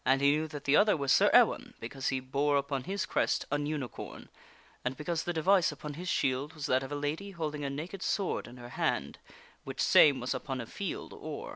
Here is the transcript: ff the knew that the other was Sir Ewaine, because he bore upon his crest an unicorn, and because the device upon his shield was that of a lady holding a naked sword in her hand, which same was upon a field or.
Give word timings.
ff 0.03 0.17
the 0.17 0.17
knew 0.25 0.47
that 0.47 0.63
the 0.63 0.75
other 0.75 0.97
was 0.97 1.11
Sir 1.11 1.29
Ewaine, 1.31 1.75
because 1.79 2.07
he 2.07 2.19
bore 2.19 2.57
upon 2.57 2.85
his 2.85 3.05
crest 3.05 3.45
an 3.51 3.67
unicorn, 3.67 4.29
and 4.83 4.97
because 4.97 5.25
the 5.25 5.31
device 5.31 5.71
upon 5.71 5.93
his 5.93 6.09
shield 6.09 6.53
was 6.53 6.65
that 6.65 6.81
of 6.81 6.91
a 6.91 6.95
lady 6.95 7.29
holding 7.29 7.63
a 7.63 7.69
naked 7.69 8.01
sword 8.01 8.47
in 8.47 8.57
her 8.57 8.69
hand, 8.69 9.19
which 9.63 9.79
same 9.79 10.19
was 10.19 10.33
upon 10.33 10.59
a 10.59 10.65
field 10.65 11.13
or. 11.13 11.49